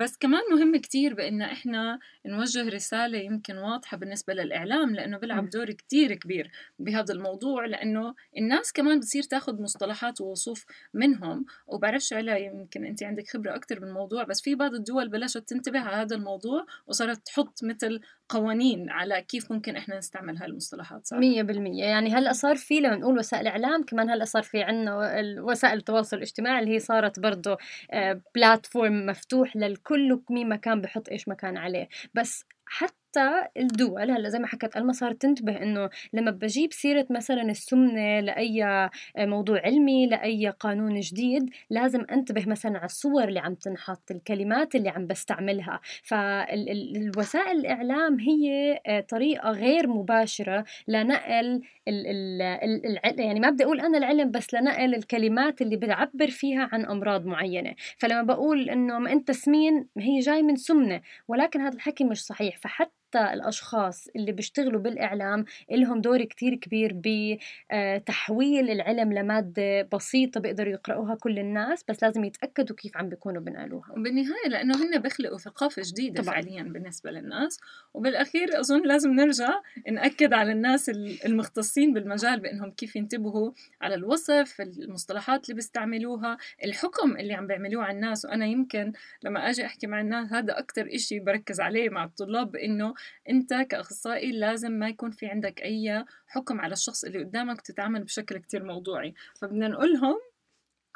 بس 0.00 0.16
كمان 0.16 0.40
مهم 0.52 0.76
كتير 0.76 1.14
بإن 1.14 1.42
إحنا 1.42 1.98
نوجه 2.26 2.68
رسالة 2.68 3.18
يمكن 3.18 3.58
واضحة 3.58 3.96
بالنسبة 3.96 4.34
للإعلام 4.34 4.94
لأنه 4.94 5.18
بيلعب 5.18 5.48
دور 5.50 5.70
كتير 5.70 6.14
كبير 6.14 6.50
بهذا 6.78 7.14
الموضوع 7.14 7.66
لأنه 7.66 8.14
الناس 8.36 8.72
كمان 8.72 8.98
بتصير 8.98 9.22
تاخذ 9.22 9.62
مصطلحات 9.62 10.20
ووصوف 10.20 10.64
منهم. 10.94 11.44
وبعرفش 11.66 12.12
علا 12.12 12.36
يمكن 12.36 12.84
أنت 12.84 13.02
عندك 13.02 13.28
خبرة 13.28 13.54
أكتر 13.54 13.80
بالموضوع 13.80 14.24
بس 14.24 14.40
في 14.42 14.54
بعض 14.54 14.74
الدول 14.74 15.08
بلشت 15.08 15.48
تنتبه 15.48 15.80
على 15.80 15.96
هذا 15.96 16.16
الموضوع 16.16 16.66
وصارت 16.86 17.26
تحط 17.26 17.64
مثل 17.64 18.00
قوانين 18.28 18.90
على 18.90 19.22
كيف 19.22 19.52
ممكن 19.52 19.76
إحنا 19.76 19.98
نستعمل 19.98 20.36
هاي 20.36 20.46
المصطلحات 20.46 21.06
صح 21.06 21.16
100% 21.16 21.20
يعني 21.80 22.14
هلأ 22.14 22.32
صار 22.32 22.56
في 22.56 22.80
لما 22.80 22.96
نقول 22.96 23.18
وسائل 23.18 23.46
إعلام 23.46 23.82
كمان 23.84 24.10
هلأ 24.10 24.24
صار 24.24 24.42
في 24.42 24.62
عندنا 24.62 24.98
وسائل 25.40 25.78
التواصل 25.78 26.16
الاجتماعي 26.16 26.53
اللي 26.60 26.74
هي 26.74 26.80
صارت 26.80 27.20
برضه 27.20 27.56
بلاتفورم 28.34 29.06
مفتوح 29.06 29.56
للكل 29.56 30.20
ومين 30.30 30.48
مكان 30.48 30.80
بحط 30.80 31.08
إيش 31.08 31.28
مكان 31.28 31.56
عليه. 31.56 31.88
بس 32.14 32.44
حتى 32.66 33.03
حتى 33.14 33.48
الدول 33.56 34.10
هلأ 34.10 34.28
زي 34.28 34.38
ما 34.38 34.46
حكت 34.46 34.76
ألما 34.76 34.92
صارت 34.92 35.22
تنتبه 35.22 35.62
إنه 35.62 35.90
لما 36.12 36.30
بجيب 36.30 36.72
سيرة 36.72 37.06
مثلا 37.10 37.42
السمنة 37.42 38.20
لأي 38.20 38.90
موضوع 39.18 39.60
علمي 39.60 40.06
لأي 40.06 40.48
قانون 40.48 41.00
جديد 41.00 41.50
لازم 41.70 42.06
أنتبه 42.12 42.44
مثلا 42.46 42.76
على 42.76 42.84
الصور 42.84 43.24
اللي 43.24 43.40
عم 43.40 43.54
تنحط 43.54 44.10
الكلمات 44.10 44.74
اللي 44.74 44.88
عم 44.88 45.06
بستعملها. 45.06 45.80
فالوسائل 46.02 47.58
الإعلام 47.58 48.20
هي 48.20 48.78
طريقة 49.08 49.50
غير 49.50 49.88
مباشرة 49.88 50.64
لنقل 50.88 51.62
ال 51.88 52.06
ال 52.06 52.42
ال 53.06 53.20
يعني 53.20 53.40
ما 53.40 53.50
بدي 53.50 53.64
أقول 53.64 53.80
أنا 53.80 53.98
العلم 53.98 54.30
بس 54.30 54.54
لنقل 54.54 54.94
الكلمات 54.94 55.62
اللي 55.62 55.76
بتعبر 55.76 56.30
فيها 56.30 56.68
عن 56.72 56.84
أمراض 56.84 57.26
معينة. 57.26 57.74
فلما 57.98 58.22
بقول 58.22 58.70
إنه 58.70 58.98
ما 58.98 59.12
أنت 59.12 59.30
سمين 59.30 59.86
هي 59.98 60.18
جاي 60.20 60.42
من 60.42 60.56
سمنة 60.56 61.00
ولكن 61.28 61.60
هذا 61.60 61.74
الحكي 61.74 62.04
مش 62.04 62.24
صحيح. 62.24 62.56
فحتى 62.58 63.03
حتى 63.14 63.34
الأشخاص 63.34 64.08
اللي 64.16 64.32
بيشتغلوا 64.32 64.80
بالإعلام 64.80 65.44
لهم 65.70 66.00
دور 66.00 66.24
كتير 66.24 66.54
كبير 66.54 66.92
بتحويل 66.94 68.70
العلم 68.70 69.12
لمادة 69.12 69.82
بسيطة 69.82 70.40
بيقدروا 70.40 70.72
يقرأوها 70.72 71.14
كل 71.14 71.38
الناس 71.38 71.84
بس 71.88 72.02
لازم 72.02 72.24
يتأكدوا 72.24 72.76
كيف 72.76 72.96
عم 72.96 73.08
بيكونوا 73.08 73.42
بنقلوها 73.42 73.92
وبالنهاية 73.92 74.48
لأنه 74.48 74.74
هن 74.84 74.98
بيخلقوا 74.98 75.38
ثقافة 75.38 75.82
جديدة 75.84 76.22
طبعا. 76.22 76.34
فعليا 76.34 76.62
بالنسبة 76.62 77.10
للناس 77.10 77.60
وبالأخير 77.94 78.60
أظن 78.60 78.82
لازم 78.86 79.10
نرجع 79.10 79.50
نأكد 79.92 80.32
على 80.32 80.52
الناس 80.52 80.88
المختصين 81.26 81.92
بالمجال 81.92 82.40
بأنهم 82.40 82.70
كيف 82.70 82.96
ينتبهوا 82.96 83.52
على 83.80 83.94
الوصف 83.94 84.60
المصطلحات 84.60 85.44
اللي 85.44 85.54
بيستعملوها 85.54 86.38
الحكم 86.64 87.16
اللي 87.16 87.34
عم 87.34 87.46
بيعملوه 87.46 87.84
على 87.84 87.96
الناس 87.96 88.24
وأنا 88.24 88.46
يمكن 88.46 88.92
لما 89.22 89.50
أجي 89.50 89.66
أحكي 89.66 89.86
مع 89.86 90.00
الناس 90.00 90.32
هذا 90.32 90.58
أكتر 90.58 90.88
إشي 90.94 91.20
بركز 91.20 91.60
عليه 91.60 91.88
مع 91.88 92.04
الطلاب 92.04 92.52
بأنه 92.52 92.94
أنت 93.30 93.54
كأخصائي 93.54 94.32
لازم 94.32 94.72
ما 94.72 94.88
يكون 94.88 95.10
في 95.10 95.26
عندك 95.26 95.62
أي 95.62 96.04
حكم 96.26 96.60
على 96.60 96.72
الشخص 96.72 97.04
اللي 97.04 97.18
قدامك 97.18 97.60
تتعامل 97.60 98.04
بشكل 98.04 98.38
كتير 98.38 98.64
موضوعي. 98.64 99.14
فبدنا 99.40 99.68
نقول 99.68 99.92
لهم 99.92 100.16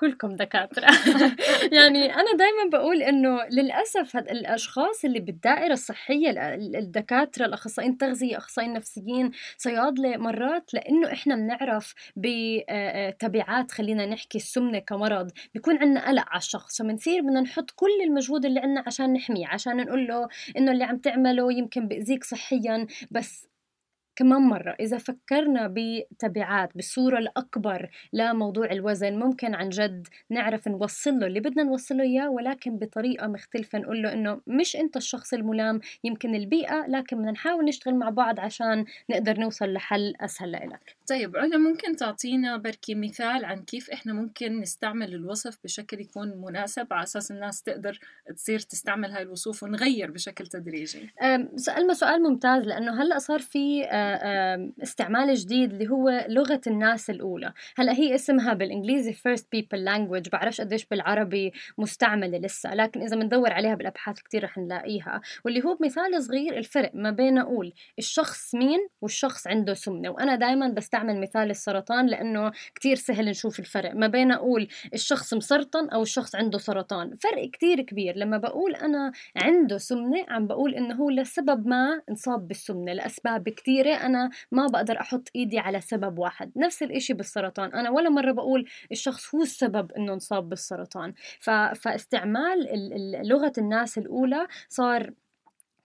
كلكم 0.00 0.36
دكاترة. 0.36 0.86
يعني 1.78 2.14
أنا 2.14 2.32
دايما 2.38 2.70
بقول 2.72 3.02
إنه 3.02 3.44
للأسف 3.52 4.16
هاد 4.16 4.28
الأشخاص 4.28 5.04
اللي 5.04 5.20
بالدائرة 5.20 5.72
الصحية 5.72 6.54
الدكاترة 6.54 7.46
الأخصائيين 7.46 7.92
التغذية 7.92 8.36
أخصائيين 8.36 8.72
نفسيين 8.72 9.30
صيادلة 9.56 10.16
مرات 10.16 10.74
لأنه 10.74 11.12
إحنا 11.12 11.36
بنعرف 11.36 11.94
بتبعات 12.16 13.70
خلينا 13.70 14.06
نحكي 14.06 14.38
السمنة 14.38 14.78
كمرض 14.78 15.30
بيكون 15.54 15.78
عندنا 15.78 16.08
قلق 16.08 16.24
على 16.28 16.38
الشخص 16.38 16.82
فبنصير 16.82 17.20
بدنا 17.20 17.40
نحط 17.40 17.70
كل 17.70 18.02
المجهود 18.04 18.44
اللي 18.44 18.60
عندنا 18.60 18.84
عشان 18.86 19.12
نحميه 19.12 19.46
عشان 19.46 19.76
نقول 19.76 20.06
له 20.06 20.28
إنه 20.56 20.72
اللي 20.72 20.84
عم 20.84 20.98
تعمله 20.98 21.52
يمكن 21.52 21.88
بأذيك 21.88 22.24
صحيا 22.24 22.86
بس 23.10 23.48
كمان 24.18 24.42
مرة. 24.42 24.76
إذا 24.80 24.98
فكرنا 24.98 25.74
بتبعات 25.76 26.70
بالصورة 26.74 27.18
الأكبر 27.18 27.90
لموضوع 28.12 28.70
الوزن 28.70 29.18
ممكن 29.18 29.54
عن 29.54 29.68
جد 29.68 30.08
نعرف 30.30 30.68
نوصل 30.68 31.18
له 31.18 31.26
اللي 31.26 31.40
بدنا 31.40 31.62
نوصل 31.62 31.96
له 31.96 32.04
إياه 32.04 32.30
ولكن 32.30 32.78
بطريقة 32.78 33.26
مختلفة 33.26 33.78
نقول 33.78 34.02
له 34.02 34.12
إنه 34.12 34.40
مش 34.46 34.76
أنت 34.76 34.96
الشخص 34.96 35.34
الملام 35.34 35.80
يمكن 36.04 36.34
البيئة 36.34 36.86
لكن 36.88 37.16
بدنا 37.16 37.30
نحاول 37.30 37.64
نشتغل 37.64 37.94
مع 37.94 38.10
بعض 38.10 38.40
عشان 38.40 38.84
نقدر 39.10 39.40
نوصل 39.40 39.72
لحل 39.72 40.14
أسهل 40.20 40.52
لإلك. 40.52 40.96
طيب 41.08 41.36
علا 41.36 41.58
ممكن 41.58 41.96
تعطينا 41.96 42.56
بركي 42.56 42.94
مثال 42.94 43.44
عن 43.44 43.62
كيف 43.62 43.90
إحنا 43.90 44.12
ممكن 44.12 44.60
نستعمل 44.60 45.14
الوصف 45.14 45.58
بشكل 45.64 46.00
يكون 46.00 46.28
مناسب 46.36 46.86
على 46.92 47.02
أساس 47.02 47.30
الناس 47.30 47.62
تقدر 47.62 47.98
تصير 48.36 48.58
تستعمل 48.58 49.10
هاي 49.10 49.22
الوصوف 49.22 49.62
ونغير 49.62 50.10
بشكل 50.10 50.46
تدريجي؟ 50.46 51.10
سألنا 51.56 51.94
سؤال 51.94 52.22
ممتاز 52.22 52.62
لأنه 52.62 53.02
هلأ 53.02 53.18
صار 53.18 53.40
في 53.40 53.84
استعمال 54.82 55.34
جديد 55.34 55.72
اللي 55.72 55.88
هو 55.88 56.26
لغة 56.28 56.60
الناس 56.66 57.10
الأولى. 57.10 57.52
هلا 57.76 57.92
هي 57.92 58.14
اسمها 58.14 58.54
بالإنجليزي 58.54 59.12
first 59.12 59.42
people 59.56 59.78
language. 59.78 60.30
بعرفش 60.32 60.60
قديش 60.60 60.86
بالعربي 60.86 61.52
مستعملة 61.78 62.38
لسه 62.38 62.74
لكن 62.74 63.02
إذا 63.02 63.16
بندور 63.16 63.52
عليها 63.52 63.74
بالأبحاث 63.74 64.20
كتير 64.20 64.44
رح 64.44 64.58
نلاقيها. 64.58 65.20
واللي 65.44 65.64
هو 65.64 65.74
بمثال 65.74 66.22
صغير 66.22 66.58
الفرق 66.58 66.90
ما 66.94 67.10
بين 67.10 67.38
أقول 67.38 67.72
الشخص 67.98 68.54
مين 68.54 68.78
والشخص 69.02 69.46
عنده 69.46 69.74
سمنة. 69.74 70.10
وأنا 70.10 70.36
دائما 70.36 70.68
بستعمل 70.68 71.20
مثال 71.20 71.50
السرطان 71.50 72.06
لأنه 72.06 72.52
كتير 72.74 72.96
سهل 72.96 73.28
نشوف 73.28 73.60
الفرق 73.60 73.94
ما 73.94 74.06
بين 74.06 74.32
أقول 74.32 74.68
الشخص 74.94 75.34
مسرطن 75.34 75.88
أو 75.88 76.02
الشخص 76.02 76.34
عنده 76.34 76.58
سرطان. 76.58 77.14
فرق 77.14 77.50
كتير 77.50 77.80
كبير. 77.80 78.16
لما 78.16 78.38
بقول 78.38 78.74
أنا 78.74 79.12
عنده 79.36 79.78
سمنة 79.78 80.24
عم 80.28 80.46
بقول 80.46 80.74
إنه 80.74 80.94
هو 80.94 81.10
لسبب 81.10 81.66
ما 81.66 82.02
انصاب 82.10 82.48
بالسمنة 82.48 82.92
لأسباب 82.92 83.48
كتيرة 83.48 83.94
أنا 84.06 84.30
ما 84.52 84.66
بقدر 84.66 85.00
أحط 85.00 85.28
إيدي 85.36 85.58
على 85.58 85.80
سبب 85.80 86.18
واحد 86.18 86.52
نفس 86.56 86.82
الإشي 86.82 87.14
بالسرطان. 87.14 87.72
أنا 87.72 87.90
ولا 87.90 88.10
مرة 88.10 88.32
بقول 88.32 88.68
الشخص 88.92 89.34
هو 89.34 89.42
السبب 89.42 89.92
إنه 89.92 90.12
انصاب 90.12 90.48
بالسرطان. 90.48 91.12
ف... 91.40 91.50
فاستعمال 91.50 92.68
لغة 93.28 93.52
الناس 93.58 93.98
الأولى 93.98 94.46
صار 94.68 95.12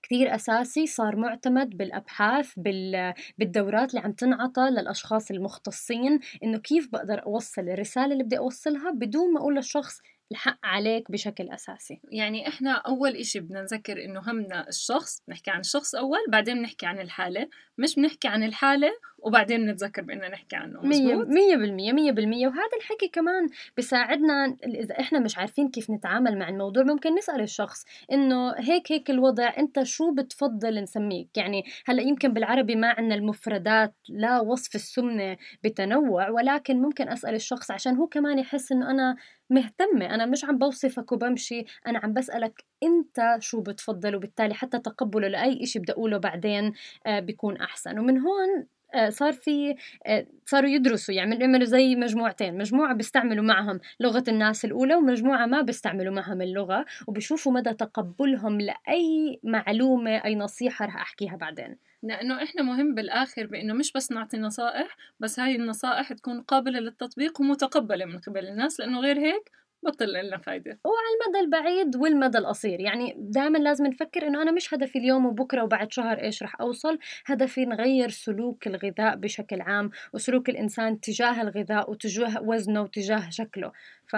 كثير 0.04 0.36
أساسي 0.36 0.88
صار 0.88 1.16
معتمد 1.16 1.78
بالأبحاث 1.78 2.54
بال... 2.58 3.14
بالدورات 3.38 3.90
اللي 3.90 4.02
عم 4.02 4.12
تنعطى 4.12 4.62
للأشخاص 4.62 5.32
المختصين 5.32 6.20
إنه 6.44 6.58
كيف 6.58 6.90
بقدر 6.92 7.26
أوصل 7.26 7.62
الرسالة 7.62 8.14
اللي 8.14 8.24
بدي 8.24 8.38
أوصلها 8.38 8.92
بدون 8.92 9.34
ما 9.34 9.40
أقول 9.40 9.56
للشخص 9.56 10.02
الحق 10.34 10.60
عليك 10.64 11.12
بشكل 11.12 11.50
أساسي. 11.50 12.02
يعني 12.12 12.48
إحنا 12.48 12.72
أول 12.72 13.16
إشي 13.16 13.40
بدنا 13.40 13.62
نذكر 13.62 14.06
إنه 14.06 14.22
همنا 14.28 14.68
الشخص 14.68 15.22
نحكي 15.30 15.52
عن 15.52 15.60
الشخص 15.60 15.96
أول 15.96 16.20
بعدين 16.30 16.56
بنحكي 16.60 16.86
عن 16.86 17.00
الحالة. 17.00 17.50
مش 17.78 17.96
بنحكي 17.96 18.28
عن 18.28 18.44
الحالة 18.44 18.92
وبعدين 19.24 19.66
نتذكر 19.66 20.02
بأننا 20.02 20.30
نحكي 20.30 20.56
عنه. 20.56 20.82
مية, 20.82 21.16
مية 21.16 21.56
بالمية 21.56 21.94
مية 21.94 22.12
بالمية. 22.12 22.48
وهذا 22.48 22.78
الحكي 22.78 23.08
كمان 23.08 23.50
بيساعدنا 23.78 24.58
إذا 24.66 25.00
إحنا 25.00 25.20
مش 25.20 25.38
عارفين 25.38 25.70
كيف 25.70 25.90
نتعامل 25.90 26.40
مع 26.40 26.50
الموضوع. 26.50 26.84
ممكن 26.84 27.16
نسأل 27.16 27.42
الشخص 27.42 27.86
إنه 28.12 28.52
هيك 28.58 28.92
هيك 28.92 29.10
الوضع 29.10 29.54
أنت 29.58 29.84
شو 29.84 30.14
بتفضل 30.14 30.84
نسميك؟ 30.84 31.38
يعني 31.38 31.64
هلأ 31.86 32.02
يمكن 32.02 32.34
بالعربي 32.34 32.76
ما 32.76 32.88
عندنا 32.88 33.16
المفردات 33.16 33.94
لا 34.10 34.40
وصف 34.40 34.76
السمنة 34.76 35.38
بتنوع. 35.64 36.30
ولكن 36.30 36.82
ممكن 36.82 37.10
أسأل 37.10 37.36
الشخص 37.36 37.72
عشان 37.72 37.96
هو 37.96 38.08
كمان 38.08 38.40
يحس 38.40 38.72
إنه 38.72 38.92
أنا 38.92 39.16
مهتمة. 39.50 40.06
أنا 40.06 40.26
مش 40.26 40.46
عم 40.46 40.58
بوصفك 40.58 41.12
وبمشي. 41.12 41.66
أنا 41.88 42.00
عم 42.00 42.14
بسألك 42.14 42.64
أنت 42.84 43.36
شو 43.40 43.62
بتفضل؟ 43.62 44.16
وبالتالي 44.16 44.54
حتى 44.54 44.80
تقبله 44.80 45.28
لأي 45.28 45.64
إشي 45.64 45.80
بدي 45.80 45.92
أقوله 45.92 46.18
بعدين 46.18 46.74
آه، 47.06 47.20
بيكون 47.20 47.58
أحسن. 47.58 48.00
ومن 48.00 48.20
هون 48.20 48.66
صار 49.10 49.34
في 49.34 49.76
آه، 50.06 50.26
صاروا 50.46 50.70
يدرسوا 50.70 51.16
يعني 51.16 51.36
يعملوا 51.40 51.66
زي 51.66 51.96
مجموعتين 51.96 52.58
مجموعة 52.58 52.94
بيستعملوا 52.94 53.44
معهم 53.44 53.80
لغة 54.00 54.24
الناس 54.28 54.66
الأولى 54.66 54.96
ومجموعة 54.96 55.46
ما 55.46 55.62
بيستعملوا 55.62 56.14
معهم 56.14 56.42
اللغة 56.42 56.86
وبيشوفوا 57.08 57.52
مدى 57.52 57.74
تقبلهم 57.74 58.62
لأي 58.62 59.40
معلومة 59.44 60.26
أي 60.26 60.36
نصيحة 60.36 60.86
رح 60.86 60.96
أحكيها 60.96 61.36
بعدين. 61.36 61.78
لأنه 62.04 62.44
إحنا 62.44 62.62
مهم 62.64 62.96
بالآخر 62.96 63.46
بإنه 63.48 63.74
مش 63.74 63.92
بس 63.92 64.12
نعطي 64.12 64.38
نصائح 64.38 64.98
بس 65.20 65.40
هاي 65.40 65.56
النصائح 65.56 66.14
تكون 66.14 66.42
قابلة 66.42 66.80
للتطبيق 66.80 67.42
ومتقبلة 67.42 68.06
من 68.06 68.20
قبل 68.20 68.48
الناس 68.48 68.80
لأنه 68.80 69.00
غير 69.00 69.20
هيك 69.20 69.52
بطل 69.86 70.14
لنا 70.14 70.38
فايدة. 70.38 70.80
وعلى 70.86 71.08
المدى 71.26 71.40
البعيد 71.40 71.96
والمدى 71.96 72.38
القصير. 72.38 72.80
يعني 72.80 73.16
دائما 73.18 73.58
لازم 73.58 73.86
نفكر 73.88 74.28
إنه 74.28 74.42
أنا 74.42 74.52
مش 74.52 74.74
هدفي 74.74 74.98
اليوم 75.00 75.26
وبكرة 75.26 75.64
وبعد 75.64 75.92
شهر 75.94 76.22
إيش 76.22 76.44
رح 76.44 76.62
أوصل. 76.62 77.00
هدفي 77.26 77.66
نغير 77.66 78.10
سلوك 78.10 78.68
الغذاء 78.68 79.16
بشكل 79.16 79.62
عام 79.62 79.90
وسلوك 80.14 80.50
الإنسان 80.50 81.00
تجاه 81.00 81.42
الغذاء 81.42 81.92
وتجاه 81.92 82.42
وزنه 82.44 82.82
وتجاه 82.82 83.30
شكله. 83.30 83.72
ف 84.08 84.14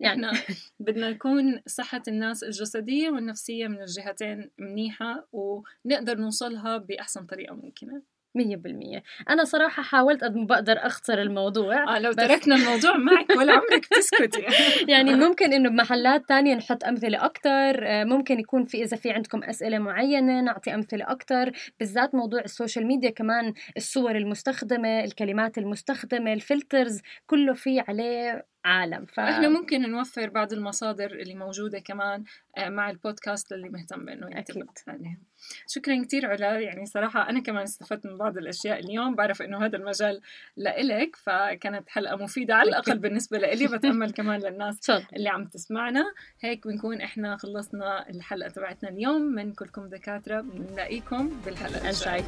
يعني 0.00 0.26
إحنا 0.30 0.32
بدنا 0.80 1.10
نكون 1.10 1.60
صحة 1.66 2.02
الناس 2.08 2.42
الجسدية 2.44 3.10
والنفسية 3.10 3.68
من 3.68 3.80
الجهتين 3.82 4.50
منيحة 4.58 5.28
ونقدر 5.32 6.18
نوصلها 6.18 6.76
بأحسن 6.76 7.26
طريقة 7.26 7.54
ممكنة. 7.54 8.02
مية 8.34 8.56
بالمية. 8.56 9.02
أنا 9.30 9.44
صراحة 9.44 9.82
حاولت 9.82 10.24
قد 10.24 10.36
ما 10.36 10.44
بقدر 10.44 10.76
أختصر 10.78 11.18
الموضوع 11.18 11.96
آه 11.96 11.98
لو 11.98 12.12
تركنا 12.12 12.54
الموضوع 12.54 12.96
معك 12.96 13.30
ولا 13.36 13.52
عمرك 13.52 13.86
تسكتي 13.86 14.46
يعني 14.92 15.14
ممكن 15.14 15.52
إنه 15.52 15.70
بمحلات 15.70 16.28
تانية 16.28 16.54
نحط 16.54 16.84
أمثلة 16.84 17.24
أكتر 17.24 17.86
آه، 17.86 18.04
ممكن 18.04 18.40
يكون 18.40 18.64
في 18.64 18.82
إذا 18.82 18.96
في 18.96 19.10
عندكم 19.10 19.44
أسئلة 19.44 19.78
معينة 19.78 20.40
نعطي 20.40 20.74
أمثلة 20.74 21.10
أكتر 21.10 21.52
بالذات 21.80 22.14
موضوع 22.14 22.40
ال 22.40 22.47
social 22.47 22.86
media 22.86 23.10
كمان 23.10 23.54
الصور 23.76 24.16
المستخدمة 24.16 25.04
الكلمات 25.04 25.58
المستخدمة 25.58 26.32
ال 26.32 26.40
filters 26.40 27.00
كله 27.26 27.52
في 27.52 27.80
عليه 27.88 28.44
عالم. 28.64 29.06
ف... 29.06 29.20
إحنا 29.20 29.48
ممكن 29.48 29.90
نوفر 29.90 30.28
بعض 30.28 30.52
المصادر 30.52 31.10
اللي 31.10 31.34
موجودة 31.34 31.78
كمان 31.78 32.24
آه، 32.56 32.68
مع 32.68 32.90
البودكاست 32.90 33.52
اللي 33.52 33.68
مهتم 33.68 34.04
بإنه 34.04 34.26
يعتمد 34.28 34.68
عليها. 34.88 35.18
شكرا 35.66 36.04
كثير 36.04 36.26
علا 36.26 36.60
يعني 36.60 36.86
صراحة 36.86 37.28
أنا 37.30 37.40
كمان 37.40 37.62
استفدت 37.62 38.06
من 38.06 38.16
بعض 38.16 38.38
الأشياء 38.38 38.78
اليوم. 38.78 39.14
بعرف 39.14 39.42
إنه 39.42 39.64
هذا 39.64 39.76
المجال 39.76 40.20
لإلك 40.56 41.16
فكانت 41.16 41.88
حلقة 41.88 42.16
مفيدة 42.16 42.54
على 42.54 42.68
الأقل 42.68 42.98
بالنسبة 42.98 43.38
لإلي. 43.38 43.66
بتأمل 43.66 44.10
كمان 44.10 44.40
للناس 44.40 44.90
اللي 45.16 45.28
عم 45.28 45.44
تسمعنا. 45.44 46.04
هيك 46.40 46.66
بنكون 46.66 47.00
إحنا 47.00 47.36
خلصنا 47.36 48.10
الحلقة 48.10 48.48
تبعتنا 48.48 48.90
اليوم. 48.90 49.22
من 49.22 49.52
كلكم 49.52 49.88
دكاترة 49.88 50.40
بنلاقيكم 50.40 51.30
بالحلقة 51.44 51.90
الجاية. 51.90 52.24